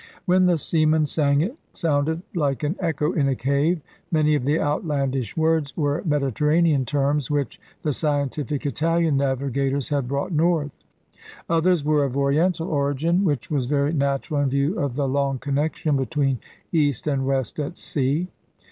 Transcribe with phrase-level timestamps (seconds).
[0.25, 4.59] When the seamen sang it sounded like *an echo in a cave.' Many of the
[4.59, 10.71] outlandish words were Mediterra nean terms which the scientific Italian navigators had brought north.
[11.47, 15.95] Others were of Oriental origin, which was very natural in view of the long connection
[15.97, 16.39] between
[16.71, 18.27] East and West at sea.